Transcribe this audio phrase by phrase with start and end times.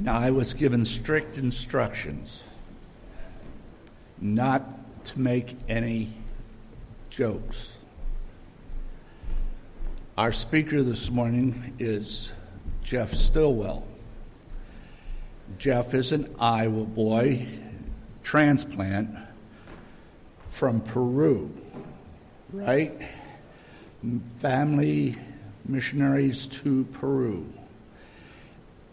[0.00, 2.44] Now, I was given strict instructions
[4.20, 6.14] not to make any
[7.10, 7.76] jokes.
[10.16, 12.32] Our speaker this morning is
[12.84, 13.84] Jeff Stillwell.
[15.58, 17.48] Jeff is an Iowa boy,
[18.22, 19.10] transplant
[20.50, 21.52] from Peru,
[22.52, 22.94] right?
[24.38, 25.16] Family
[25.66, 27.52] missionaries to Peru.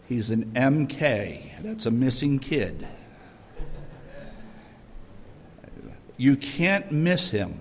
[0.08, 2.86] He's an MK, that's a missing kid.
[6.16, 7.60] You can't miss him.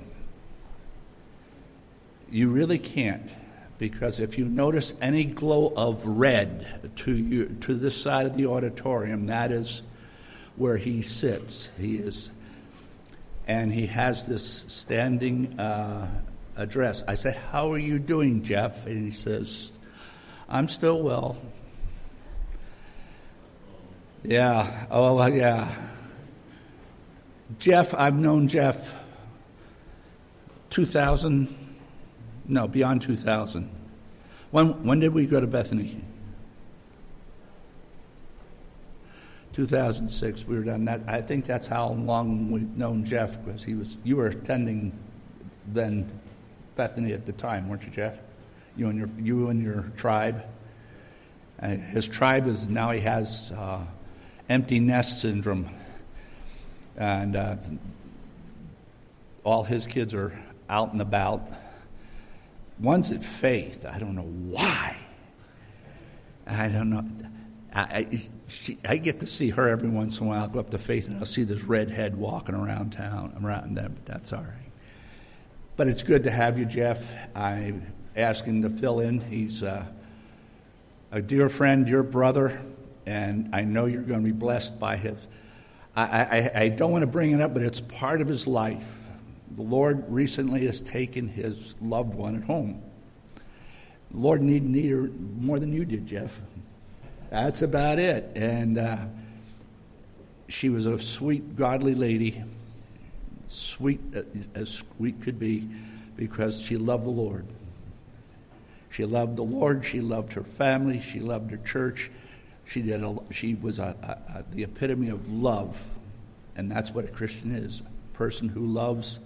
[2.30, 3.30] You really can't.
[3.78, 8.46] Because if you notice any glow of red to, you, to this side of the
[8.46, 9.84] auditorium, that is
[10.56, 11.68] where he sits.
[11.78, 12.32] He is,
[13.48, 16.08] and he has this standing uh,
[16.56, 17.04] address.
[17.06, 18.86] I said, How are you doing, Jeff?
[18.86, 19.74] And he says,
[20.48, 21.38] I'm still well.
[24.28, 25.72] Yeah, oh, yeah.
[27.60, 29.04] Jeff, I've known Jeff
[30.72, 31.76] 2000,
[32.48, 33.70] no, beyond 2000.
[34.50, 36.02] When, when did we go to Bethany?
[39.54, 40.48] 2006.
[40.48, 41.02] We were done that.
[41.08, 43.98] I think that's how long we've known Jeff because he was.
[44.04, 44.92] You were attending
[45.68, 46.12] then
[46.76, 48.20] Bethany at the time, weren't you, Jeff?
[48.76, 50.44] You and your you and your tribe.
[51.62, 53.86] Uh, his tribe is now he has uh,
[54.50, 55.70] empty nest syndrome,
[56.98, 57.58] and uh,
[59.44, 60.38] all his kids are
[60.70, 61.42] out and about.
[62.80, 63.86] One's at Faith.
[63.86, 64.98] I don't know why.
[66.48, 67.04] I don't know.
[67.74, 70.42] I, I, she, I, get to see her every once in a while.
[70.42, 73.76] I'll go up to Faith and I'll see this redhead walking around town, I'm around
[73.76, 74.72] them, but that's all right.
[75.76, 77.14] But it's good to have you, Jeff.
[77.36, 79.20] I'm asking to fill in.
[79.20, 79.86] He's uh,
[81.12, 82.62] a dear friend, your brother,
[83.06, 85.18] and I know you're going to be blessed by his.
[85.96, 89.10] I, I, I don't want to bring it up, but it's part of his life.
[89.56, 92.82] The Lord recently has taken his loved one at home.
[94.12, 96.42] The Lord needed need her more than you did, Jeff.
[97.30, 98.32] That's about it.
[98.36, 98.98] And uh,
[100.50, 102.44] she was a sweet, godly lady
[103.48, 104.22] sweet uh,
[104.54, 105.68] as sweet could be
[106.16, 107.46] because she loved the Lord.
[108.90, 109.86] She loved the Lord.
[109.86, 111.02] She loved her family.
[111.02, 112.10] She loved her church.
[112.66, 113.04] She did.
[113.04, 113.96] A, she was a,
[114.30, 115.82] a, the epitome of love,
[116.56, 119.20] and that's what a Christian is: a person who loves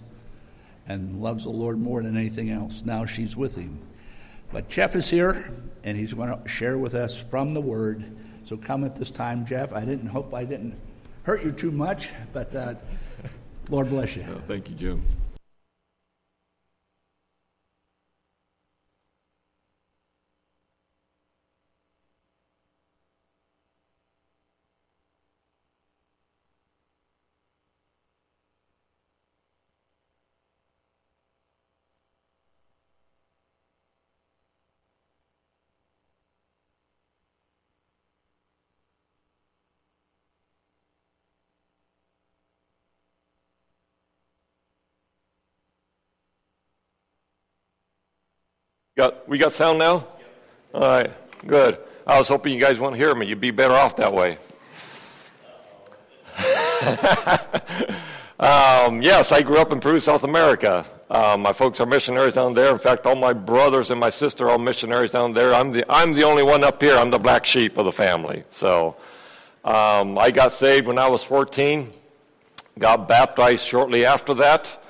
[0.86, 2.84] and loves the Lord more than anything else.
[2.84, 3.78] Now she's with him.
[4.52, 5.52] But Jeff is here,
[5.84, 8.04] and he's going to share with us from the Word.
[8.44, 9.72] So come at this time, Jeff.
[9.72, 10.74] I didn't hope I didn't
[11.22, 12.54] hurt you too much, but.
[12.54, 12.74] Uh,
[13.70, 14.24] Lord bless you.
[14.48, 15.02] Thank you, Jim.
[49.00, 50.06] Got, we got sound now?
[50.74, 51.10] All right,
[51.46, 51.78] good.
[52.06, 53.24] I was hoping you guys wouldn't hear me.
[53.24, 54.36] You'd be better off that way.
[58.38, 60.84] um, yes, I grew up in Peru, South America.
[61.08, 62.72] Um, my folks are missionaries down there.
[62.72, 65.54] In fact, all my brothers and my sister are all missionaries down there.
[65.54, 66.98] I'm the, I'm the only one up here.
[66.98, 68.44] I'm the black sheep of the family.
[68.50, 68.96] So
[69.64, 71.90] um, I got saved when I was 14,
[72.78, 74.84] got baptized shortly after that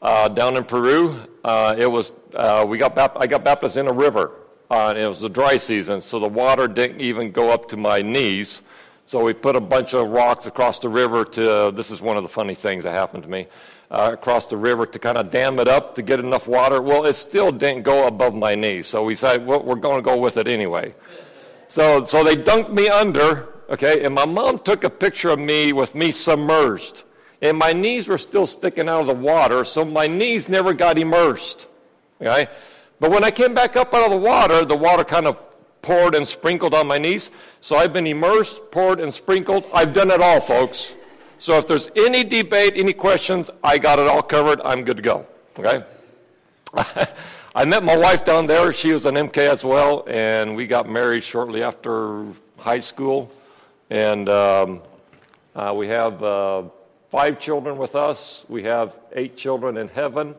[0.00, 1.20] uh, down in Peru.
[1.44, 4.32] Uh, it was uh, we got bap- I got baptized in a river.
[4.70, 8.00] Uh, it was the dry season, so the water didn't even go up to my
[8.00, 8.62] knees.
[9.06, 11.72] So we put a bunch of rocks across the river to.
[11.74, 13.46] This is one of the funny things that happened to me.
[13.90, 16.80] Uh, across the river to kind of dam it up to get enough water.
[16.80, 20.02] Well, it still didn't go above my knees, so we said well, we're going to
[20.02, 20.94] go with it anyway.
[21.66, 25.72] So, so they dunked me under, okay, and my mom took a picture of me
[25.72, 27.02] with me submerged
[27.42, 30.98] and my knees were still sticking out of the water, so my knees never got
[30.98, 31.68] immersed.
[32.20, 32.48] Okay?
[32.98, 35.38] But when I came back up out of the water, the water kind of
[35.82, 37.30] poured and sprinkled on my knees.
[37.60, 39.64] So I've been immersed, poured, and sprinkled.
[39.72, 40.94] I've done it all, folks.
[41.38, 44.60] So if there's any debate, any questions, I got it all covered.
[44.62, 45.26] I'm good to go.
[45.58, 45.84] Okay?
[47.54, 48.72] I met my wife down there.
[48.72, 52.26] She was an MK as well, and we got married shortly after
[52.58, 53.32] high school.
[53.88, 54.82] And um,
[55.54, 56.22] uh, we have.
[56.22, 56.62] Uh,
[57.10, 58.44] five children with us.
[58.48, 60.36] We have eight children in heaven.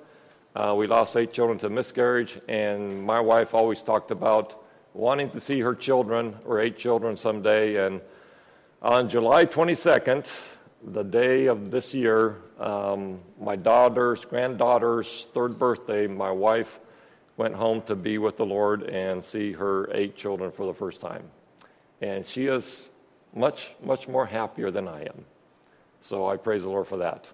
[0.53, 4.61] Uh, we lost eight children to miscarriage, and my wife always talked about
[4.93, 7.85] wanting to see her children or eight children someday.
[7.85, 8.01] And
[8.81, 10.29] On July 22nd,
[10.83, 16.81] the day of this year, um, my daughter's, granddaughter's third birthday, my wife
[17.37, 20.99] went home to be with the Lord and see her eight children for the first
[20.99, 21.23] time.
[22.01, 22.89] And she is
[23.33, 25.23] much, much more happier than I am.
[26.01, 27.25] So I praise the Lord for that.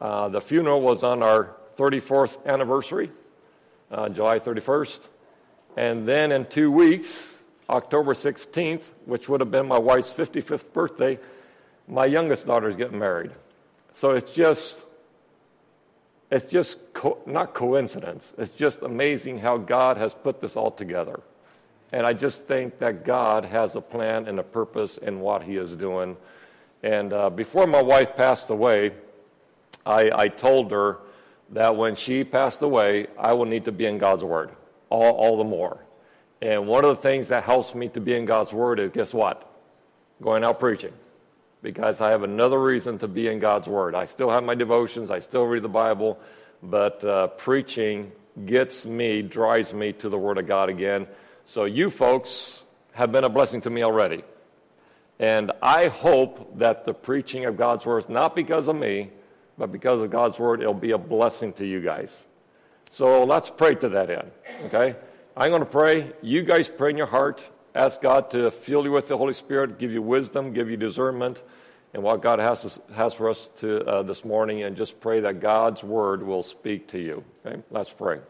[0.00, 3.10] Uh, the funeral was on our 34th anniversary,
[3.90, 5.00] uh, July 31st.
[5.76, 7.38] And then in two weeks,
[7.68, 11.18] October 16th, which would have been my wife's 55th birthday,
[11.88, 13.32] my youngest daughter is getting married.
[13.94, 14.84] So it's just,
[16.30, 18.32] it's just co- not coincidence.
[18.38, 21.20] It's just amazing how God has put this all together.
[21.92, 25.56] And I just think that God has a plan and a purpose in what He
[25.56, 26.16] is doing.
[26.82, 28.92] And uh, before my wife passed away,
[29.84, 30.98] I, I told her
[31.50, 34.50] that when she passed away, I will need to be in God's Word
[34.90, 35.78] all, all the more.
[36.42, 39.14] And one of the things that helps me to be in God's Word is guess
[39.14, 39.50] what?
[40.22, 40.92] Going out preaching.
[41.62, 43.94] Because I have another reason to be in God's Word.
[43.94, 46.18] I still have my devotions, I still read the Bible,
[46.62, 48.12] but uh, preaching
[48.44, 51.06] gets me, drives me to the Word of God again.
[51.46, 54.24] So you folks have been a blessing to me already.
[55.18, 59.10] And I hope that the preaching of God's Word, not because of me,
[59.58, 62.24] but because of God's Word, it'll be a blessing to you guys.
[62.90, 64.30] So let's pray to that end,
[64.66, 64.96] okay?
[65.36, 66.12] I'm going to pray.
[66.22, 67.42] You guys pray in your heart.
[67.74, 71.42] Ask God to fill you with the Holy Spirit, give you wisdom, give you discernment,
[71.92, 75.40] and what God has, has for us to, uh, this morning, and just pray that
[75.40, 77.24] God's word will speak to you.
[77.44, 77.60] Okay?
[77.70, 78.20] Let's pray.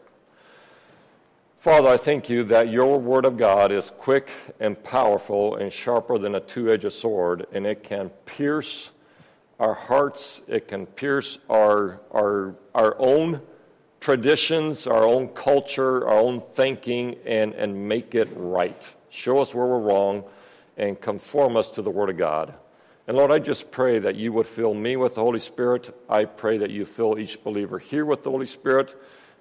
[1.59, 4.29] Father, I thank you that your word of God is quick
[4.59, 8.91] and powerful and sharper than a two edged sword, and it can pierce
[9.59, 13.41] our hearts, it can pierce our, our, our own
[13.99, 18.81] traditions, our own culture, our own thinking, and, and make it right.
[19.09, 20.23] Show us where we're wrong
[20.77, 22.53] and conform us to the Word of God.
[23.07, 25.95] And Lord, I just pray that you would fill me with the Holy Spirit.
[26.09, 28.95] I pray that you fill each believer here with the Holy Spirit.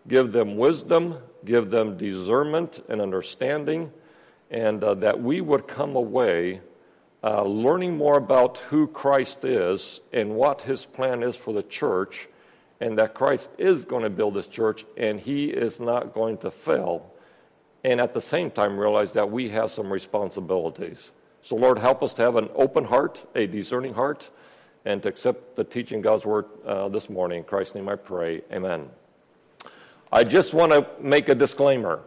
[0.09, 3.93] Give them wisdom, give them discernment and understanding,
[4.51, 6.61] and uh, that we would come away
[7.27, 12.29] uh, learning more about who Christ is and what his plan is for the church
[12.81, 16.53] and that Christ is going to build his church and he is not going to
[16.53, 17.13] fail.
[17.83, 21.11] And at the same time, realize that we have some responsibilities.
[21.43, 24.31] So, Lord, help us to have an open heart, a discerning heart,
[24.85, 27.39] and to accept the teaching God's word uh, this morning.
[27.39, 28.43] In Christ's name I pray.
[28.53, 28.89] Amen.
[30.13, 32.03] I just want to make a disclaimer.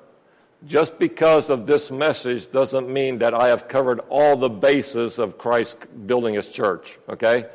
[0.67, 5.37] Just because of this message doesn't mean that I have covered all the bases of
[5.37, 7.45] Christ building his church, okay?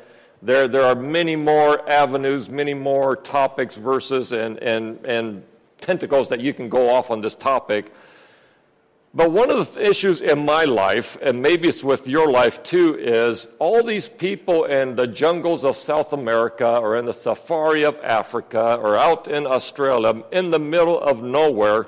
[0.41, 5.43] There, there are many more avenues, many more topics, verses, and, and, and
[5.79, 7.93] tentacles that you can go off on this topic.
[9.13, 12.95] But one of the issues in my life, and maybe it's with your life too,
[12.95, 17.97] is all these people in the jungles of South America or in the safari of
[18.03, 21.87] Africa or out in Australia in the middle of nowhere,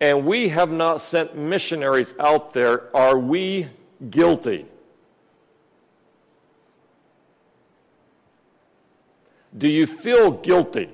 [0.00, 2.94] and we have not sent missionaries out there.
[2.94, 3.68] Are we
[4.10, 4.66] guilty?
[9.56, 10.90] Do you feel guilty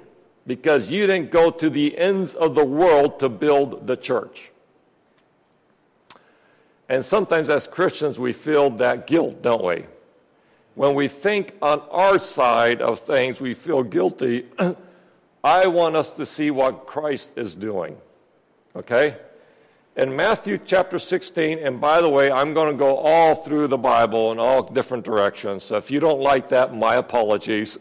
[0.46, 4.50] because you didn't go to the ends of the world to build the church?
[6.88, 9.86] And sometimes as Christians, we feel that guilt, don't we?
[10.74, 14.46] When we think on our side of things, we feel guilty.
[15.44, 17.96] I want us to see what Christ is doing.
[18.74, 19.16] Okay?
[19.94, 23.76] In Matthew chapter 16, and by the way, I'm going to go all through the
[23.76, 25.64] Bible in all different directions.
[25.64, 27.76] So if you don't like that, my apologies.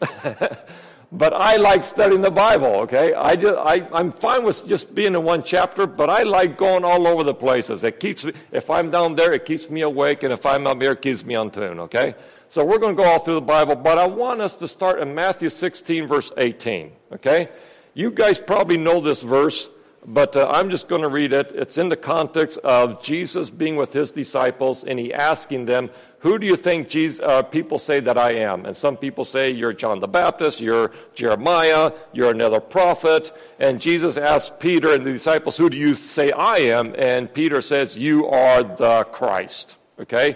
[1.14, 3.14] but I like studying the Bible, okay?
[3.14, 6.84] I just, I, I'm fine with just being in one chapter, but I like going
[6.84, 7.86] all over the places.
[7.86, 10.82] It keeps me, if I'm down there, it keeps me awake, and if I'm up
[10.82, 12.16] here, it keeps me on tune, okay?
[12.50, 15.00] So we're going to go all through the Bible, but I want us to start
[15.00, 17.48] in Matthew 16, verse 18, okay?
[17.94, 19.70] You guys probably know this verse
[20.06, 21.52] but uh, I'm just going to read it.
[21.54, 26.40] It's in the context of Jesus being with his disciples and he asking them, Who
[26.40, 28.66] do you think Jesus, uh, people say that I am?
[28.66, 33.32] And some people say, You're John the Baptist, you're Jeremiah, you're another prophet.
[33.60, 36.96] And Jesus asks Peter and the disciples, Who do you say I am?
[36.98, 39.78] And Peter says, You are the Christ.
[40.00, 40.36] Okay?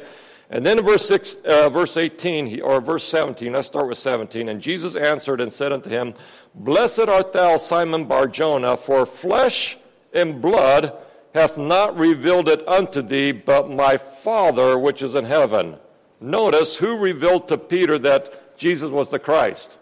[0.51, 4.47] And then in verse, six, uh, verse 18, or verse 17, let's start with 17.
[4.49, 6.13] And Jesus answered and said unto him,
[6.55, 9.77] Blessed art thou, Simon Barjona, for flesh
[10.13, 10.93] and blood
[11.33, 15.75] hath not revealed it unto thee, but my Father which is in heaven.
[16.21, 19.77] Notice who revealed to Peter that Jesus was the Christ.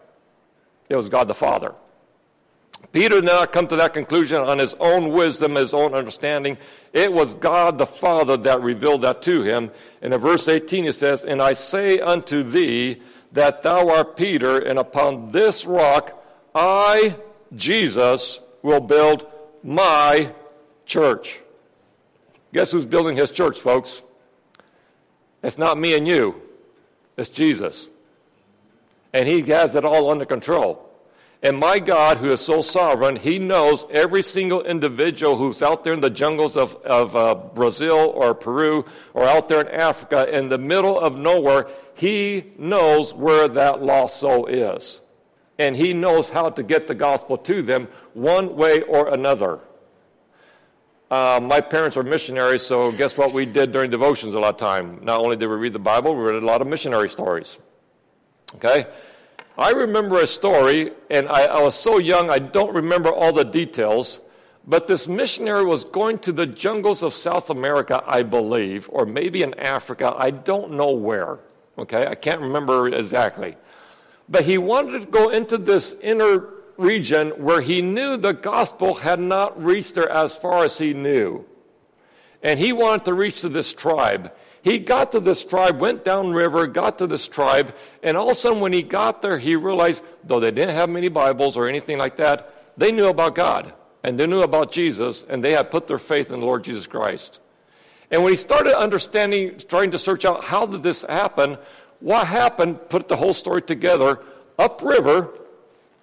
[0.89, 1.75] It was God the Father.
[2.91, 6.57] Peter did not come to that conclusion on his own wisdom, his own understanding.
[6.91, 9.71] It was God the Father that revealed that to him.
[10.01, 13.01] And in verse 18 it says, And I say unto thee
[13.31, 16.22] that thou art Peter, and upon this rock
[16.55, 17.15] I,
[17.55, 19.27] Jesus, will build
[19.63, 20.33] my
[20.85, 21.39] church.
[22.53, 24.03] Guess who's building his church, folks?
[25.41, 26.41] It's not me and you,
[27.17, 27.89] it's Jesus.
[29.11, 30.89] And he has it all under control.
[31.43, 35.91] And my God, who is so sovereign, he knows every single individual who's out there
[35.91, 40.47] in the jungles of, of uh, Brazil or Peru or out there in Africa in
[40.47, 41.67] the middle of nowhere.
[41.95, 45.01] He knows where that lost soul is.
[45.59, 49.59] And he knows how to get the gospel to them one way or another.
[51.11, 54.57] Uh, my parents are missionaries, so guess what we did during devotions a lot of
[54.57, 54.99] time?
[55.03, 57.59] Not only did we read the Bible, we read a lot of missionary stories.
[58.55, 58.87] Okay?
[59.57, 63.43] I remember a story, and I, I, was so young I don't remember all the
[63.43, 64.19] details,
[64.65, 69.43] but this missionary was going to the jungles of South America, I believe, or maybe
[69.43, 70.15] in Africa.
[70.17, 71.37] I don't know where.
[71.77, 73.55] Okay, I can't remember exactly.
[74.33, 79.19] But he wanted to go into this inner region where he knew the gospel had
[79.19, 81.45] not reached there as far as he knew.
[82.41, 84.33] And he wanted to reach to this tribe.
[84.63, 88.35] He got to this tribe, went downriver, got to this tribe, and all of a
[88.35, 91.99] sudden when he got there, he realized, though they didn't have many Bibles or anything
[91.99, 93.71] like that, they knew about God,
[94.03, 96.87] and they knew about Jesus, and they had put their faith in the Lord Jesus
[96.87, 97.39] Christ.
[98.09, 101.57] And when he started understanding, trying to search out how did this happen,
[102.03, 104.19] what happened, put the whole story together,
[104.59, 105.29] upriver,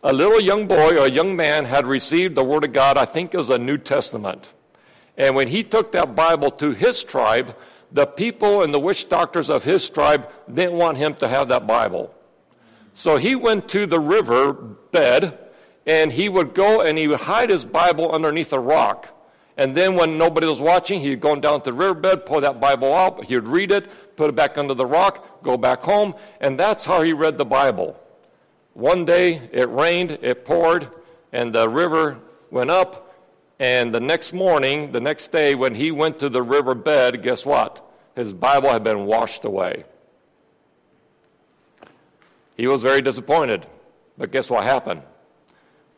[0.02, 3.04] a little young boy or a young man had received the Word of God, I
[3.04, 4.48] think it was a New Testament.
[5.18, 7.54] And when he took that Bible to his tribe,
[7.92, 11.66] the people and the witch doctors of his tribe didn't want him to have that
[11.66, 12.14] Bible.
[12.94, 15.38] So he went to the river bed
[15.86, 19.14] and he would go and he would hide his Bible underneath a rock.
[19.58, 22.94] And then when nobody was watching, he'd go down to the riverbed, pull that Bible
[22.94, 26.84] out, he'd read it, put it back under the rock, go back home, and that's
[26.84, 27.98] how he read the Bible.
[28.74, 30.90] One day it rained, it poured,
[31.32, 32.18] and the river
[32.50, 33.16] went up,
[33.58, 37.46] and the next morning, the next day, when he went to the river bed, guess
[37.46, 37.82] what?
[38.14, 39.84] His Bible had been washed away.
[42.58, 43.64] He was very disappointed.
[44.18, 45.02] But guess what happened?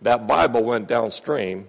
[0.02, 1.66] That Bible went downstream,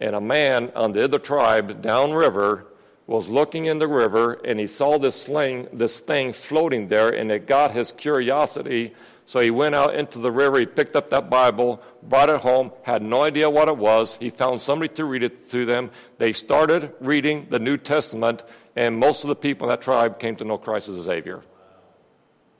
[0.00, 2.66] and a man on the other tribe downriver
[3.06, 7.30] was looking in the river, and he saw this, sling, this thing floating there, and
[7.30, 8.94] it got his curiosity
[9.26, 12.70] so he went out into the river, he picked up that Bible, brought it home,
[12.82, 14.14] had no idea what it was.
[14.14, 15.90] He found somebody to read it to them.
[16.18, 18.44] They started reading the New Testament,
[18.76, 21.42] and most of the people in that tribe came to know Christ as a Savior.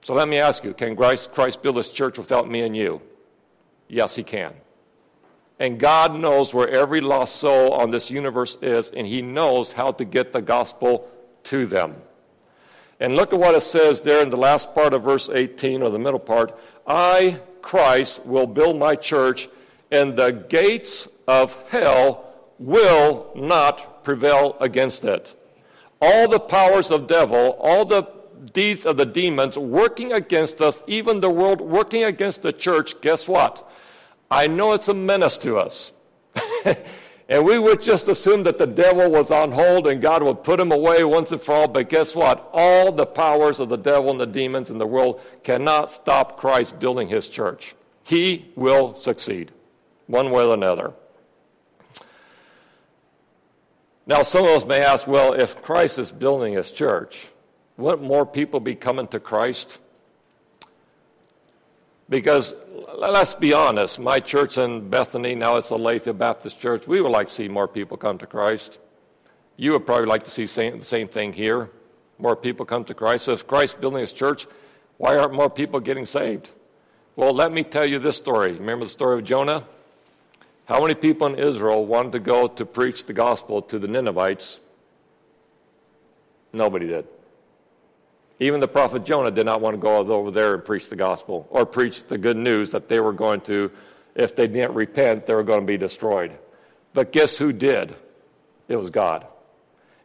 [0.05, 3.01] So let me ask you can Christ, Christ build his church without me and you?
[3.87, 4.53] Yes, he can.
[5.59, 9.93] And God knows where every lost soul on this universe is, and he knows how
[9.93, 11.09] to get the gospel
[11.45, 11.97] to them.
[13.01, 15.91] And look at what it says there in the last part of verse 18, or
[15.91, 19.49] the middle part I, Christ, will build my church,
[19.91, 25.35] and the gates of hell will not prevail against it.
[26.01, 28.05] All the powers of devil, all the
[28.53, 33.27] deeds of the demons working against us, even the world working against the church, guess
[33.27, 33.69] what?
[34.31, 35.93] I know it's a menace to us.
[37.29, 40.61] And we would just assume that the devil was on hold and God would put
[40.61, 41.69] him away once and for all.
[41.69, 42.49] But guess what?
[42.53, 46.79] All the powers of the devil and the demons in the world cannot stop Christ
[46.79, 47.75] building his church.
[48.05, 49.51] He will succeed,
[50.07, 50.93] one way or another.
[54.07, 57.27] Now, some of us may ask, well, if Christ is building his church,
[57.77, 59.81] wouldn't more people be coming to Christ?
[62.09, 62.55] Because
[62.95, 67.11] let's be honest, my church in Bethany, now it's the Aletheia Baptist Church, we would
[67.11, 68.79] like to see more people come to Christ.
[69.57, 71.71] You would probably like to see same, the same thing here.
[72.19, 73.25] More people come to Christ.
[73.25, 74.47] So if Christ's building his church,
[74.99, 76.51] why aren't more people getting saved?
[77.15, 78.53] Well, let me tell you this story.
[78.53, 79.65] Remember the story of Jonah?
[80.67, 84.61] How many people in Israel wanted to go to preach the gospel to the Ninevites?
[86.53, 87.07] Nobody did.
[88.39, 91.47] Even the prophet Jonah did not want to go over there and preach the gospel
[91.51, 93.71] or preach the good news that they were going to,
[94.15, 96.37] if they didn't repent, they were going to be destroyed.
[96.93, 97.95] But guess who did?
[98.69, 99.27] It was God.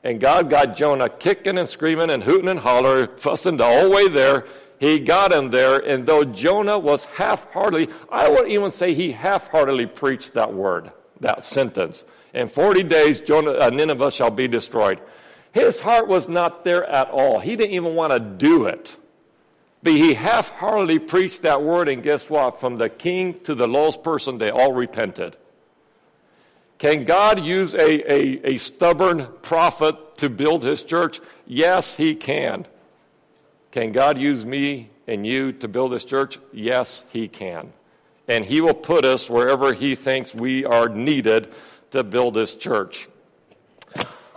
[0.03, 4.07] And God got Jonah kicking and screaming and hooting and hollering, fussing the whole way
[4.07, 4.45] there.
[4.79, 9.11] He got him there, and though Jonah was half heartedly, I would even say he
[9.11, 12.03] half heartedly preached that word, that sentence.
[12.33, 14.99] In 40 days, Jonah, uh, Nineveh shall be destroyed.
[15.51, 17.39] His heart was not there at all.
[17.39, 18.95] He didn't even want to do it.
[19.83, 22.59] But he half heartedly preached that word, and guess what?
[22.59, 25.35] From the king to the lowest person, they all repented.
[26.77, 31.19] Can God use a, a, a stubborn prophet to build his church?
[31.45, 32.65] Yes, he can.
[33.71, 36.39] Can God use me and you to build his church?
[36.51, 37.71] Yes, he can.
[38.27, 41.53] And he will put us wherever he thinks we are needed
[41.91, 43.09] to build his church.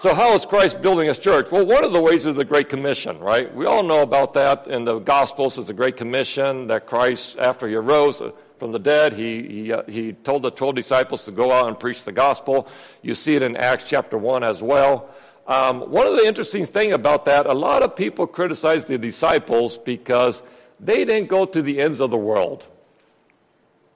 [0.04, 1.50] So, how is Christ building his church?
[1.50, 3.50] Well, one of the ways is the Great Commission, right?
[3.54, 5.56] We all know about that in the Gospels.
[5.56, 8.20] It's the Great Commission that Christ, after he arose
[8.58, 11.80] from the dead, he, he, uh, he told the 12 disciples to go out and
[11.80, 12.68] preach the gospel.
[13.00, 15.08] You see it in Acts chapter 1 as well.
[15.46, 19.78] Um, one of the interesting things about that, a lot of people criticize the disciples
[19.78, 20.42] because
[20.78, 22.66] they didn't go to the ends of the world.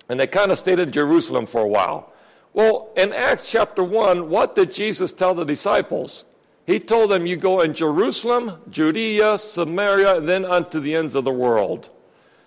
[0.09, 2.15] And they kind of stayed in Jerusalem for a while.
[2.53, 6.25] Well, in Acts chapter 1, what did Jesus tell the disciples?
[6.67, 11.25] He told them, You go in Jerusalem, Judea, Samaria, and then unto the ends of
[11.25, 11.91] the world.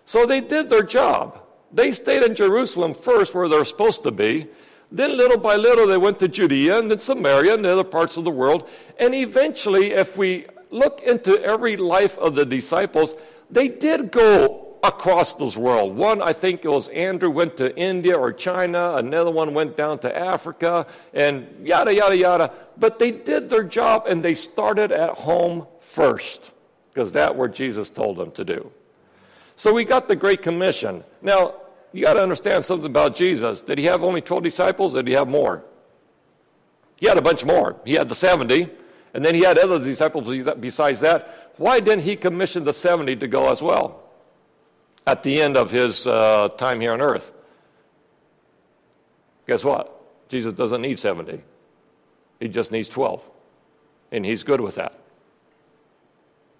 [0.05, 1.41] So they did their job.
[1.71, 4.47] They stayed in Jerusalem first, where they're supposed to be.
[4.91, 8.17] Then, little by little, they went to Judea and then Samaria and the other parts
[8.17, 8.67] of the world.
[8.99, 13.15] And eventually, if we look into every life of the disciples,
[13.49, 15.95] they did go across this world.
[15.95, 18.95] One, I think it was Andrew, went to India or China.
[18.95, 22.53] Another one went down to Africa and yada, yada, yada.
[22.77, 26.51] But they did their job and they started at home first
[26.93, 28.71] because that's where Jesus told them to do.
[29.55, 31.03] So we got the Great Commission.
[31.21, 31.55] Now,
[31.93, 33.61] you got to understand something about Jesus.
[33.61, 34.93] Did he have only 12 disciples?
[34.93, 35.63] Did he have more?
[36.95, 37.75] He had a bunch more.
[37.85, 38.69] He had the 70,
[39.13, 41.51] and then he had other disciples besides that.
[41.57, 44.00] Why didn't he commission the 70 to go as well
[45.05, 47.33] at the end of his uh, time here on earth?
[49.47, 50.29] Guess what?
[50.29, 51.41] Jesus doesn't need 70,
[52.39, 53.27] he just needs 12.
[54.13, 54.97] And he's good with that.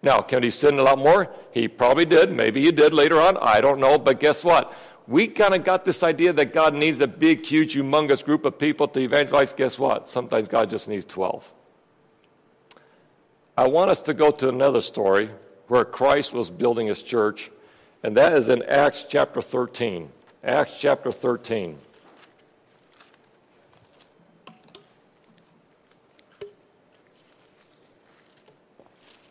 [0.03, 1.29] Now, can he sin a lot more?
[1.51, 2.31] He probably did.
[2.31, 3.37] Maybe he did later on.
[3.37, 3.97] I don't know.
[3.97, 4.73] But guess what?
[5.07, 8.57] We kind of got this idea that God needs a big, huge, humongous group of
[8.57, 9.53] people to evangelize.
[9.53, 10.09] Guess what?
[10.09, 11.53] Sometimes God just needs 12.
[13.57, 15.29] I want us to go to another story
[15.67, 17.51] where Christ was building his church,
[18.03, 20.09] and that is in Acts chapter 13.
[20.43, 21.77] Acts chapter 13.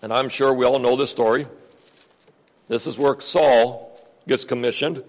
[0.02, 1.46] And I'm sure we all know this story.
[2.68, 5.02] This is where Saul gets commissioned.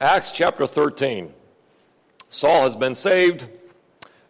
[0.00, 1.32] Acts chapter 13.
[2.30, 3.46] Saul has been saved.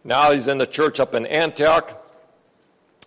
[0.03, 2.01] Now he's in the church up in Antioch.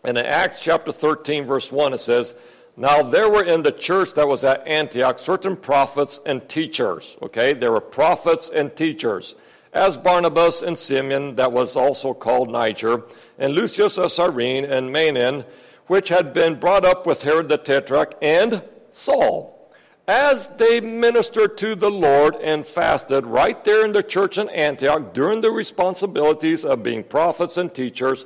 [0.02, 2.34] And in Acts chapter 13, verse 1, it says,
[2.78, 7.16] Now there were in the church that was at Antioch certain prophets and teachers.
[7.20, 9.34] Okay, there were prophets and teachers,
[9.72, 13.02] as Barnabas and Simeon, that was also called Niger,
[13.36, 15.44] and Lucius of Cyrene and Manaen,
[15.88, 18.62] which had been brought up with Herod the Tetrarch, and
[18.92, 19.72] Saul.
[20.06, 25.12] As they ministered to the Lord and fasted right there in the church in Antioch
[25.12, 28.24] during the responsibilities of being prophets and teachers,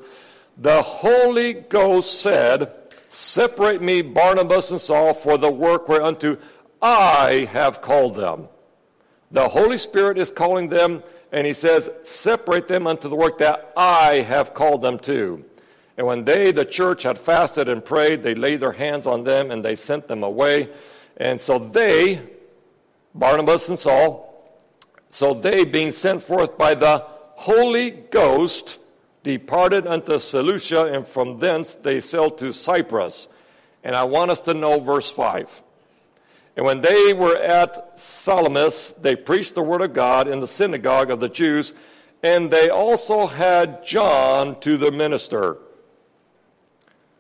[0.59, 2.71] the Holy Ghost said,
[3.13, 6.39] Separate me, Barnabas and Saul, for the work whereunto
[6.81, 8.49] I have called them.
[9.31, 13.71] The Holy Spirit is calling them and he says, Separate them unto the work that
[13.77, 15.45] I have called them to.
[15.99, 19.51] And when they, the church, had fasted and prayed, they laid their hands on them
[19.51, 20.71] and they sent them away.
[21.19, 22.23] And so they,
[23.15, 24.57] Barnabas and Saul,
[25.11, 28.79] so they, being sent forth by the Holy Ghost,
[29.23, 33.29] departed unto Seleucia, and from thence they sailed to Cyprus.
[33.85, 35.63] And I want us to know verse 5.
[36.57, 41.11] And when they were at Salamis, they preached the word of God in the synagogue
[41.11, 41.73] of the Jews,
[42.23, 45.57] and they also had John to the minister.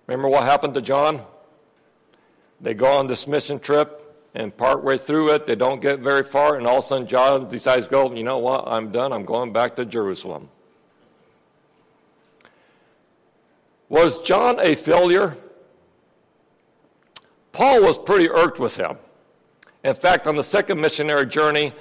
[0.06, 1.22] Remember what happened to John?
[2.60, 4.00] They go on this mission trip,
[4.34, 7.48] and partway through it, they don't get very far, and all of a sudden John
[7.48, 10.48] decides go, you know what, I'm done, I'm going back to Jerusalem.
[13.92, 15.36] Was John a failure?
[17.52, 18.96] Paul was pretty irked with him.
[19.84, 21.74] In fact, on the second missionary journey,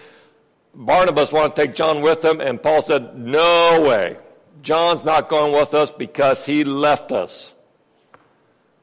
[0.76, 4.18] Barnabas wanted to take John with him, and Paul said, No way.
[4.62, 7.54] John's not going with us because he left us.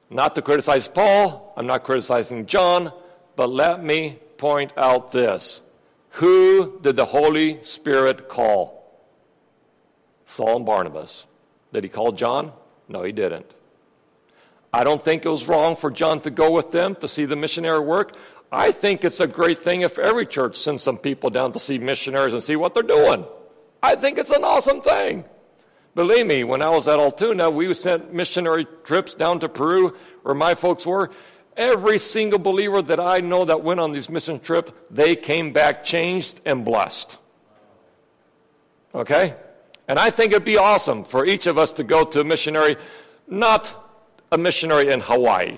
[0.09, 2.91] Not to criticize Paul, I'm not criticizing John,
[3.37, 5.61] but let me point out this.
[6.12, 8.91] Who did the Holy Spirit call?
[10.25, 11.27] Saul and Barnabas.
[11.75, 12.53] Did he call John?
[12.88, 13.46] No, he didn't.
[14.72, 17.37] I don't think it was wrong for John to go with them to see the
[17.37, 18.14] missionary work.
[18.51, 21.79] I think it's a great thing if every church sends some people down to see
[21.79, 23.24] missionaries and see what they're doing.
[23.83, 25.24] I think it's an awesome thing.
[25.94, 30.35] Believe me, when I was at Altoona, we sent missionary trips down to Peru, where
[30.35, 31.11] my folks were.
[31.57, 35.85] Every single believer that I know that went on these mission trips, they came back
[35.85, 37.18] changed and blessed.
[38.94, 39.35] Okay?
[39.88, 42.77] And I think it'd be awesome for each of us to go to a missionary,
[43.27, 43.74] not
[44.31, 45.57] a missionary in Hawaii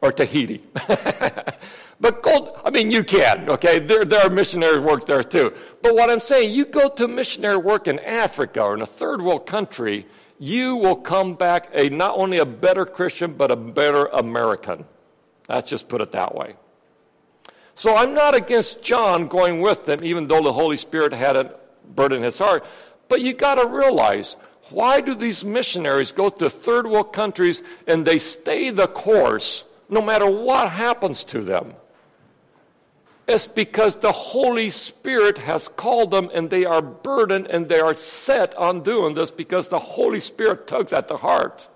[0.00, 0.62] or Tahiti.
[2.00, 3.80] but go, I mean, you can, okay?
[3.80, 5.52] There, there are missionaries work there too.
[5.82, 9.20] But what I'm saying, you go to missionary work in Africa or in a third
[9.20, 10.06] world country,
[10.38, 14.84] you will come back a not only a better Christian, but a better American.
[15.48, 16.54] Let's just put it that way.
[17.74, 21.54] So I'm not against John going with them, even though the Holy Spirit had a
[21.94, 22.64] burden in his heart.
[23.12, 24.36] But you got to realize
[24.70, 30.00] why do these missionaries go to third world countries and they stay the course no
[30.00, 31.74] matter what happens to them?
[33.28, 37.92] It's because the Holy Spirit has called them and they are burdened and they are
[37.92, 41.68] set on doing this because the Holy Spirit tugs at the heart.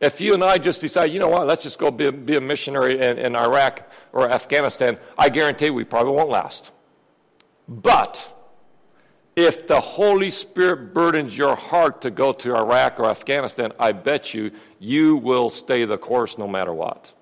[0.00, 2.40] If you and I just decide, you know what, let's just go be, be a
[2.40, 6.72] missionary in, in Iraq or Afghanistan, I guarantee we probably won't last.
[7.68, 8.30] But
[9.36, 14.32] if the Holy Spirit burdens your heart to go to Iraq or Afghanistan, I bet
[14.32, 17.12] you, you will stay the course no matter what.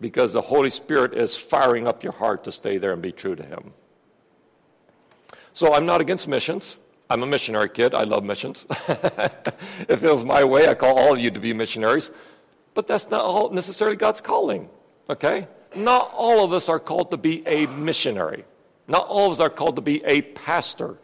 [0.00, 3.34] Because the Holy Spirit is firing up your heart to stay there and be true
[3.34, 3.72] to Him.
[5.54, 6.76] So I'm not against missions.
[7.10, 7.94] I'm a missionary kid.
[7.94, 8.66] I love missions.
[9.88, 12.10] if it was my way, I call all of you to be missionaries.
[12.74, 14.68] But that's not all necessarily God's calling.
[15.08, 15.48] Okay?
[15.74, 18.44] Not all of us are called to be a missionary.
[18.88, 20.96] Not all of us are called to be a pastor.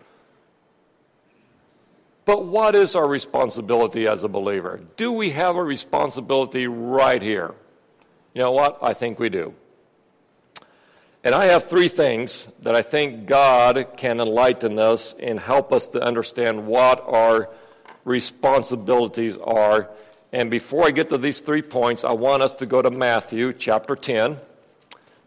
[2.24, 4.80] But what is our responsibility as a believer?
[4.96, 7.54] Do we have a responsibility right here?
[8.32, 8.78] You know what?
[8.82, 9.54] I think we do.
[11.22, 15.88] And I have three things that I think God can enlighten us and help us
[15.88, 17.50] to understand what our
[18.04, 19.90] responsibilities are.
[20.32, 23.52] And before I get to these three points, I want us to go to Matthew
[23.52, 24.38] chapter 10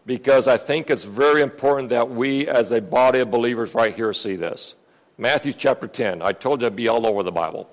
[0.08, 4.14] because I think it's very important that we, as a body of believers right here,
[4.14, 4.74] see this.
[5.18, 6.22] Matthew chapter 10.
[6.22, 7.68] I told you I'd be all over the Bible.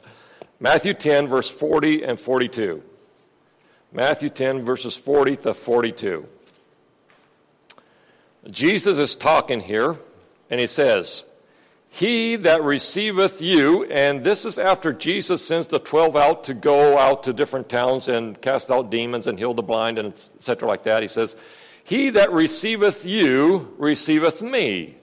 [0.60, 2.82] Matthew 10, verse 40 and 42.
[3.92, 6.26] Matthew 10, verses 40 to 42.
[8.50, 9.94] Jesus is talking here,
[10.50, 11.22] and he says,
[11.88, 16.98] He that receiveth you, and this is after Jesus sends the 12 out to go
[16.98, 20.66] out to different towns and cast out demons and heal the blind and etc.
[20.66, 21.02] like that.
[21.02, 21.36] He says,
[21.86, 24.96] He that receiveth you receiveth me.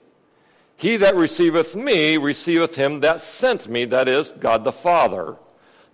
[0.76, 5.36] He that receiveth me receiveth him that sent me, that is, God the Father.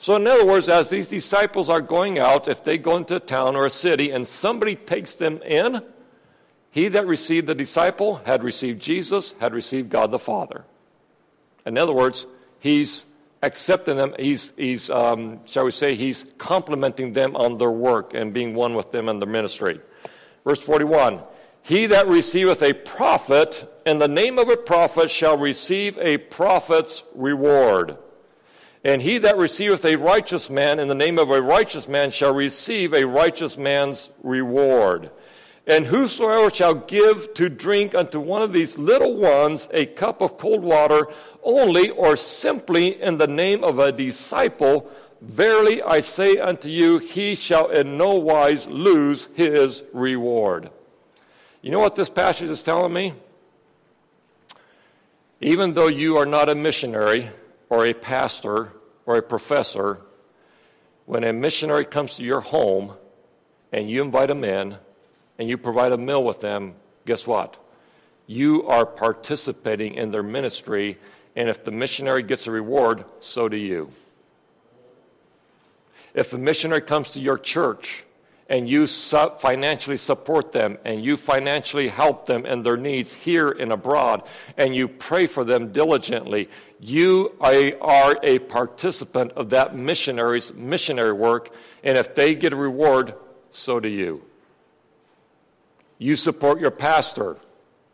[0.01, 3.21] So, in other words, as these disciples are going out, if they go into a
[3.21, 5.81] town or a city and somebody takes them in,
[6.73, 10.65] he that received the disciple had received Jesus, had received God the Father.
[11.65, 12.27] In other words,
[12.59, 13.05] he's
[13.45, 18.35] accepting them, he's, he's um, shall we say, he's complimenting them on their work and
[18.35, 19.81] being one with them in their ministry.
[20.45, 21.23] Verse 41
[21.63, 27.03] He that receiveth a prophet in the name of a prophet shall receive a prophet's
[27.15, 27.99] reward.
[28.85, 32.35] And he that receiveth a righteous man in the name of a righteous man shall
[32.35, 35.11] receive a righteous man's reward.
[35.67, 40.39] And whosoever shall give to drink unto one of these little ones a cup of
[40.39, 41.09] cold water
[41.43, 47.35] only or simply in the name of a disciple, verily I say unto you, he
[47.35, 50.71] shall in no wise lose his reward.
[51.63, 53.15] You know what this passage is telling me?
[55.41, 57.31] Even though you are not a missionary
[57.69, 58.73] or a pastor
[59.07, 60.01] or a professor,
[61.07, 62.95] when a missionary comes to your home
[63.73, 64.77] and you invite them in,
[65.41, 66.75] and you provide a meal with them,
[67.07, 67.57] guess what?
[68.27, 70.99] You are participating in their ministry,
[71.35, 73.91] and if the missionary gets a reward, so do you.
[76.15, 78.05] If a missionary comes to your church
[78.49, 83.73] and you financially support them and you financially help them in their needs here and
[83.73, 84.25] abroad
[84.57, 86.49] and you pray for them diligently,
[86.81, 93.15] you are a participant of that missionary's missionary work, and if they get a reward,
[93.53, 94.25] so do you.
[95.99, 97.37] You support your pastor,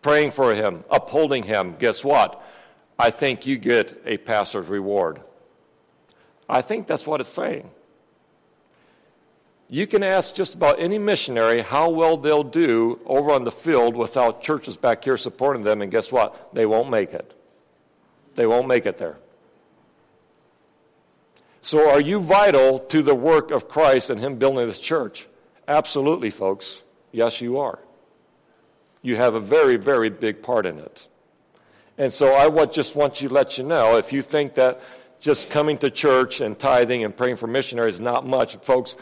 [0.00, 1.74] praying for him, upholding him.
[1.78, 2.40] Guess what?
[2.98, 5.20] I think you get a pastor's reward.
[6.48, 7.68] I think that's what it's saying.
[9.68, 13.96] You can ask just about any missionary how well they'll do over on the field
[13.96, 16.54] without churches back here supporting them, and guess what?
[16.54, 17.32] They won't make it.
[18.36, 19.16] They won't make it there.
[21.62, 25.26] So, are you vital to the work of Christ and Him building this church?
[25.66, 26.82] Absolutely, folks.
[27.10, 27.80] Yes, you are
[29.06, 31.06] you have a very, very big part in it.
[31.96, 34.80] And so I would just want you to let you know if you think that
[35.20, 38.96] just coming to church and tithing and praying for missionaries is not much, folks,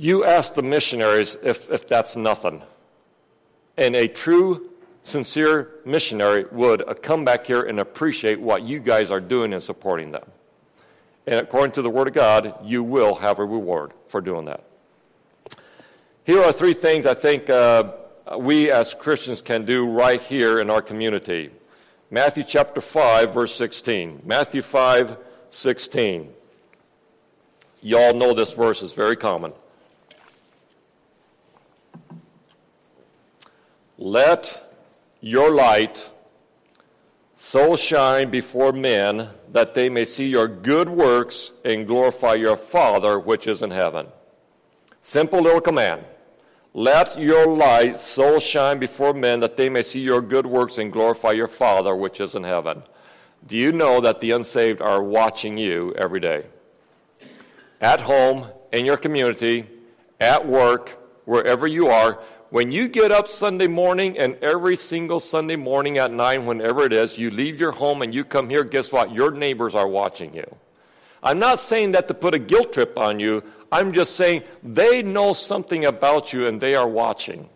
[0.00, 2.62] you ask the missionaries if, if that's nothing.
[3.76, 4.70] And a true
[5.02, 10.10] sincere missionary would come back here and appreciate what you guys are doing and supporting
[10.10, 10.24] them.
[11.26, 14.64] And according to the Word of God, you will have a reward for doing that.
[16.24, 17.92] Here are three things I think uh,
[18.38, 21.50] we as Christians can do right here in our community.
[22.10, 24.22] Matthew chapter 5, verse 16.
[24.24, 25.18] Matthew 5,
[25.50, 26.32] 16.
[27.82, 29.52] Y'all know this verse, it's very common.
[34.00, 34.74] Let
[35.20, 36.08] your light
[37.36, 43.18] so shine before men that they may see your good works and glorify your Father
[43.18, 44.06] which is in heaven.
[45.02, 46.02] Simple little command.
[46.72, 50.90] Let your light so shine before men that they may see your good works and
[50.90, 52.82] glorify your Father which is in heaven.
[53.46, 56.46] Do you know that the unsaved are watching you every day?
[57.82, 59.68] At home, in your community,
[60.18, 62.18] at work, wherever you are,
[62.50, 66.92] when you get up Sunday morning and every single Sunday morning at 9, whenever it
[66.92, 69.12] is, you leave your home and you come here, guess what?
[69.12, 70.56] Your neighbors are watching you.
[71.22, 73.44] I'm not saying that to put a guilt trip on you.
[73.70, 77.48] I'm just saying they know something about you and they are watching.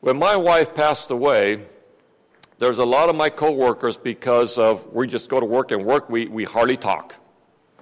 [0.00, 1.66] When my wife passed away,
[2.58, 6.08] there's a lot of my coworkers because of we just go to work and work
[6.08, 7.14] we, we hardly talk.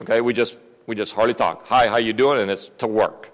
[0.03, 1.67] Okay, we just we just hardly talk.
[1.69, 2.41] Hi, how you doing?
[2.41, 3.34] And it's to work.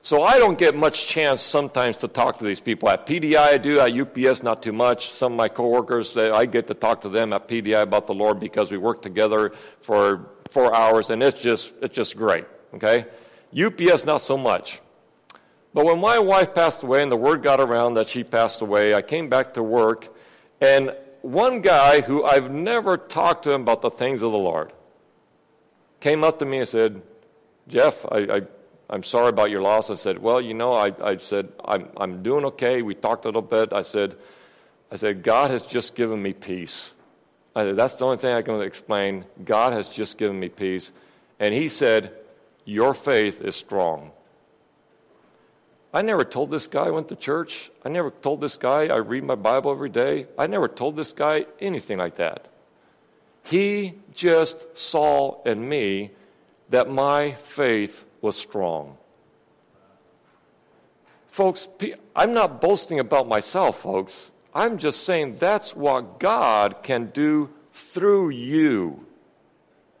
[0.00, 2.88] So I don't get much chance sometimes to talk to these people.
[2.88, 5.10] At PDI I do, at UPS not too much.
[5.12, 8.38] Some of my coworkers, I get to talk to them at PDI about the Lord
[8.38, 13.06] because we work together for four hours, and it's just, it's just great, okay?
[13.58, 14.80] UPS, not so much.
[15.74, 18.94] But when my wife passed away and the word got around that she passed away,
[18.94, 20.14] I came back to work,
[20.60, 24.72] and one guy who I've never talked to him about the things of the Lord
[26.00, 27.02] came up to me and said,
[27.66, 28.42] Jeff, I, I,
[28.94, 29.90] am sorry about your loss.
[29.90, 32.82] I said, Well, you know, I, I said, I'm, I'm doing okay.
[32.82, 33.72] We talked a little bit.
[33.72, 34.16] I said,
[34.90, 36.92] I said, God has just given me peace.
[37.54, 39.24] I said, That's the only thing I can explain.
[39.44, 40.92] God has just given me peace.
[41.38, 42.12] And he said,
[42.64, 44.12] Your faith is strong.
[45.92, 47.70] I never told this guy I went to church.
[47.84, 50.26] I never told this guy I read my Bible every day.
[50.38, 52.46] I never told this guy anything like that.
[53.42, 56.10] He just saw in me
[56.68, 58.96] that my faith was strong.
[61.28, 61.68] Folks,
[62.16, 64.30] I'm not boasting about myself, folks.
[64.54, 69.06] I'm just saying that's what God can do through you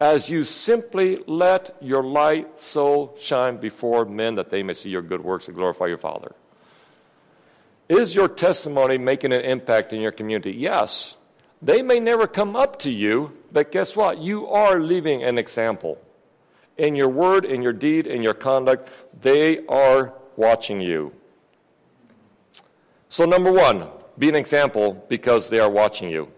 [0.00, 5.02] as you simply let your light so shine before men that they may see your
[5.02, 6.32] good works and glorify your Father.
[7.88, 10.52] Is your testimony making an impact in your community?
[10.52, 11.16] Yes.
[11.60, 14.18] They may never come up to you, but guess what?
[14.18, 15.98] You are leaving an example.
[16.78, 18.88] In your word, in your deed, in your conduct,
[19.20, 21.12] they are watching you.
[23.08, 23.88] So, number one,
[24.18, 26.28] be an example because they are watching you.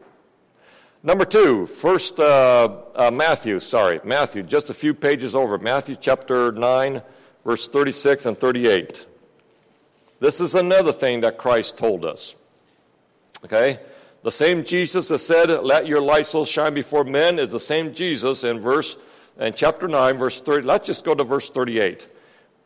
[1.03, 5.57] Number two, first uh, uh, Matthew, sorry, Matthew, just a few pages over.
[5.57, 7.01] Matthew chapter 9,
[7.45, 9.07] verse 36 and 38.
[10.21, 12.35] This is another thing that Christ told us.
[13.45, 13.81] Okay?
[14.23, 17.95] The same Jesus that said, Let your light so shine before men, is the same
[17.95, 18.97] Jesus in verse
[19.41, 20.67] in chapter 9, verse 30.
[20.67, 22.09] Let's just go to verse 38.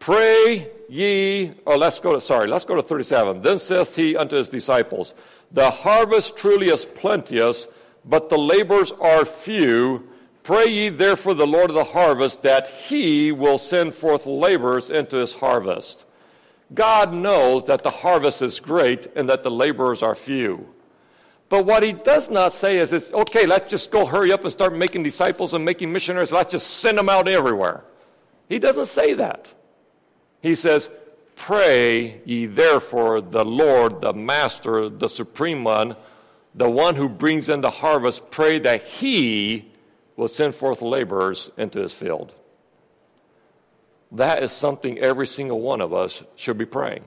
[0.00, 3.40] Pray ye, or let's go to, sorry, let's go to 37.
[3.40, 5.14] Then saith he unto his disciples,
[5.52, 7.68] The harvest truly is plenteous,
[8.04, 10.08] but the laborers are few.
[10.42, 15.16] Pray ye therefore the Lord of the harvest that he will send forth laborers into
[15.16, 16.04] his harvest.
[16.74, 20.73] God knows that the harvest is great and that the laborers are few.
[21.54, 24.74] But what he does not say is, okay, let's just go hurry up and start
[24.74, 26.32] making disciples and making missionaries.
[26.32, 27.84] Let's just send them out everywhere.
[28.48, 29.54] He doesn't say that.
[30.40, 30.90] He says,
[31.36, 35.94] Pray ye therefore the Lord, the Master, the Supreme One,
[36.56, 39.70] the one who brings in the harvest, pray that he
[40.16, 42.34] will send forth laborers into his field.
[44.10, 47.04] That is something every single one of us should be praying.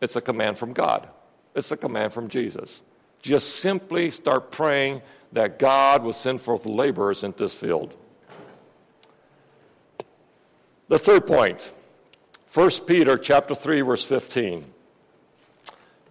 [0.00, 1.06] It's a command from God,
[1.54, 2.80] it's a command from Jesus.
[3.24, 5.00] Just simply start praying
[5.32, 7.94] that God will send forth laborers into this field.
[10.88, 11.72] The third point
[12.52, 14.66] 1 Peter chapter 3 verse 15.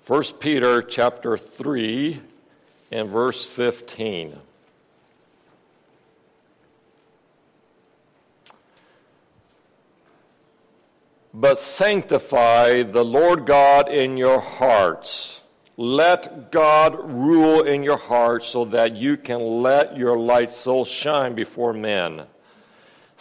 [0.07, 2.19] 1 Peter chapter 3
[2.91, 4.35] and verse 15.
[11.31, 15.42] But sanctify the Lord God in your hearts.
[15.75, 21.33] Let God rule in your heart so that you can let your light so shine
[21.33, 22.23] before men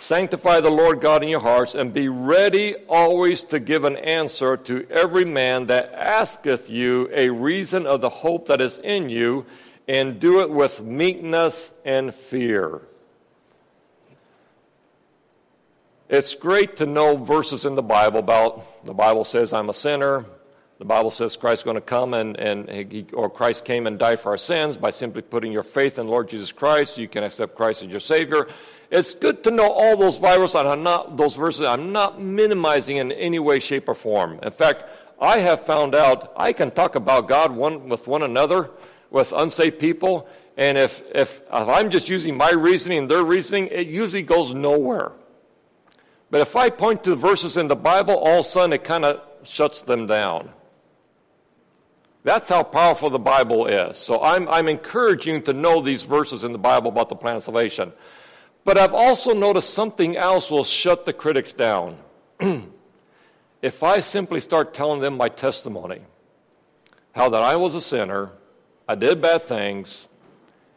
[0.02, 4.56] Sanctify the Lord God in your hearts, and be ready always to give an answer
[4.56, 9.46] to every man that asketh you a reason of the hope that is in you,
[9.86, 12.82] and do it with meekness and fear.
[16.08, 20.24] It's great to know verses in the Bible about the Bible says, I'm a sinner.
[20.82, 24.18] The Bible says Christ's going to come and, and he, or Christ came and died
[24.18, 26.98] for our sins by simply putting your faith in Lord Jesus Christ.
[26.98, 28.48] You can accept Christ as your Savior.
[28.90, 30.56] It's good to know all those verses.
[30.56, 31.66] I'm not, those verses.
[31.66, 34.40] I'm not minimizing in any way, shape, or form.
[34.42, 34.84] In fact,
[35.20, 38.68] I have found out I can talk about God one, with one another,
[39.08, 43.68] with unsaved people, and if, if, if I'm just using my reasoning and their reasoning,
[43.68, 45.12] it usually goes nowhere.
[46.32, 49.04] But if I point to verses in the Bible, all of a sudden it kind
[49.04, 50.50] of shuts them down.
[52.24, 53.98] That's how powerful the Bible is.
[53.98, 57.44] So I'm, I'm encouraging to know these verses in the Bible about the plan of
[57.44, 57.92] salvation.
[58.64, 61.98] But I've also noticed something else will shut the critics down.
[63.62, 66.00] if I simply start telling them my testimony,
[67.12, 68.30] how that I was a sinner,
[68.88, 70.06] I did bad things,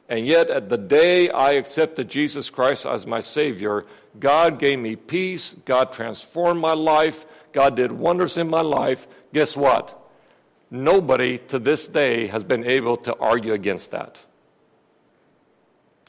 [0.09, 3.85] and yet at the day I accepted Jesus Christ as my Savior,
[4.19, 5.55] God gave me peace.
[5.65, 7.25] God transformed my life.
[7.53, 9.07] God did wonders in my life.
[9.33, 10.04] Guess what?
[10.71, 14.19] Nobody to this day has been able to argue against that.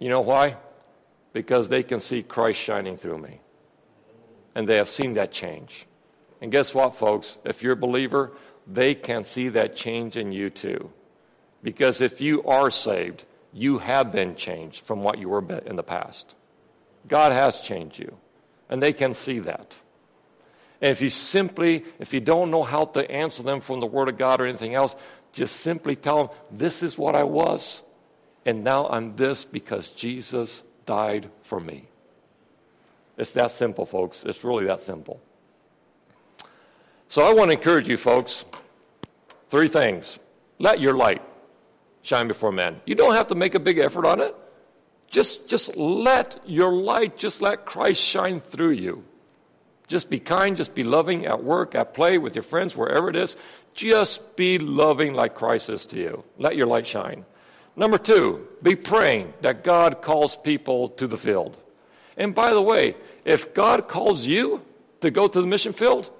[0.00, 0.56] You know why?
[1.32, 3.40] Because they can see Christ shining through me.
[4.54, 5.86] And they have seen that change.
[6.40, 7.36] And guess what, folks?
[7.44, 8.32] If you're a believer,
[8.66, 10.90] they can see that change in you too.
[11.62, 15.82] Because if you are saved, you have been changed from what you were in the
[15.82, 16.34] past.
[17.08, 18.16] God has changed you,
[18.68, 19.74] and they can see that.
[20.80, 24.08] And if you simply, if you don't know how to answer them from the Word
[24.08, 24.94] of God or anything else,
[25.32, 27.82] just simply tell them, This is what I was,
[28.44, 31.88] and now I'm this because Jesus died for me.
[33.16, 34.22] It's that simple, folks.
[34.24, 35.20] It's really that simple.
[37.08, 38.44] So I want to encourage you, folks,
[39.50, 40.18] three things.
[40.58, 41.22] Let your light
[42.02, 42.80] shine before men.
[42.84, 44.34] You don't have to make a big effort on it.
[45.10, 49.04] Just, just let your light, just let Christ shine through you.
[49.86, 53.16] Just be kind, just be loving at work, at play, with your friends, wherever it
[53.16, 53.36] is.
[53.74, 56.24] Just be loving like Christ is to you.
[56.38, 57.24] Let your light shine.
[57.76, 61.56] Number two, be praying that God calls people to the field.
[62.16, 64.62] And by the way, if God calls you
[65.02, 66.10] to go to the mission field,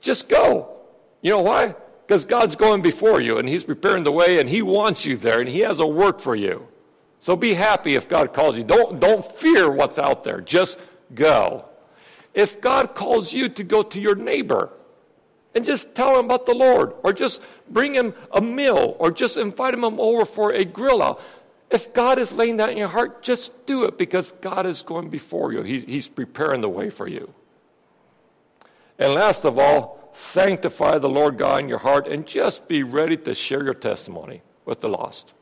[0.00, 0.76] just go.
[1.20, 1.74] You know why?
[2.06, 5.40] Because God's going before you and He's preparing the way and He wants you there
[5.40, 6.66] and He has a work for you.
[7.20, 8.64] So be happy if God calls you.
[8.64, 10.40] Don't, don't fear what's out there.
[10.40, 10.80] Just
[11.14, 11.66] go.
[12.34, 14.70] If God calls you to go to your neighbor
[15.54, 19.36] and just tell him about the Lord, or just bring him a meal, or just
[19.36, 21.20] invite him over for a grill out,
[21.70, 25.08] if God is laying that in your heart, just do it because God is going
[25.08, 25.62] before you.
[25.62, 27.32] He, he's preparing the way for you.
[28.98, 33.16] And last of all, sanctify the Lord God in your heart and just be ready
[33.18, 35.34] to share your testimony with the lost.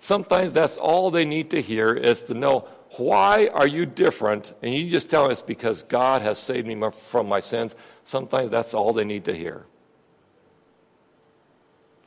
[0.00, 4.52] Sometimes that's all they need to hear is to know why are you different?
[4.62, 7.74] And you just tell them it's because God has saved me from my sins.
[8.04, 9.66] Sometimes that's all they need to hear.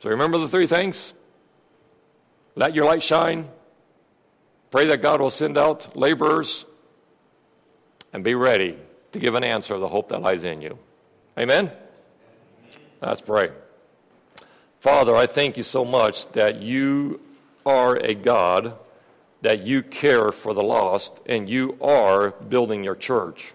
[0.00, 1.14] So remember the three things?
[2.56, 3.48] Let your light shine.
[4.70, 6.66] Pray that God will send out laborers.
[8.12, 8.76] And be ready
[9.12, 10.78] to give an answer of the hope that lies in you.
[11.38, 11.70] Amen?
[13.00, 13.50] Let's pray.
[14.80, 17.20] Father, I thank you so much that you
[17.64, 18.76] are a God,
[19.42, 23.52] that you care for the lost, and you are building your church.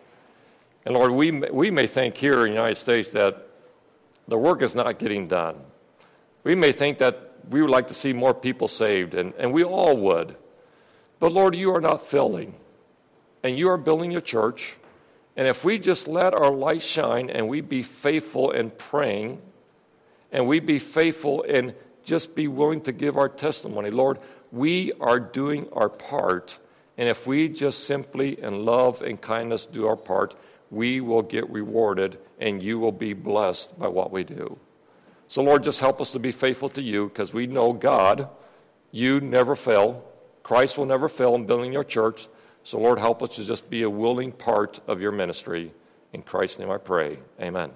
[0.86, 3.48] And Lord, we, we may think here in the United States that
[4.28, 5.56] the work is not getting done.
[6.44, 9.64] We may think that we would like to see more people saved, and, and we
[9.64, 10.36] all would.
[11.20, 12.56] But Lord, you are not filling,
[13.44, 14.76] and you are building your church.
[15.36, 19.42] And if we just let our light shine and we be faithful in praying,
[20.32, 21.74] and we be faithful in
[22.04, 23.92] just be willing to give our testimony.
[23.92, 24.20] Lord,
[24.52, 26.60] we are doing our part.
[26.98, 30.36] And if we just simply in love and kindness do our part,
[30.72, 34.58] we will get rewarded and you will be blessed by what we do.
[35.28, 38.30] So, Lord, just help us to be faithful to you because we know, God,
[38.92, 40.04] you never fail.
[40.44, 42.30] Christ will never fail in building your church.
[42.64, 45.74] So, Lord, help us to just be a willing part of your ministry.
[46.14, 47.20] In Christ's name I pray.
[47.42, 47.72] Amen.